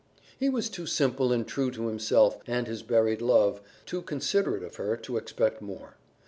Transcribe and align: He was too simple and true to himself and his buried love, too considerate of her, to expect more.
He 0.39 0.49
was 0.49 0.67
too 0.67 0.87
simple 0.87 1.31
and 1.31 1.47
true 1.47 1.69
to 1.69 1.85
himself 1.85 2.39
and 2.47 2.65
his 2.65 2.81
buried 2.81 3.21
love, 3.21 3.61
too 3.85 4.01
considerate 4.01 4.63
of 4.63 4.77
her, 4.77 4.97
to 4.97 5.17
expect 5.17 5.61
more. 5.61 5.95